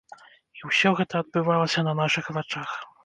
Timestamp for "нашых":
2.01-2.33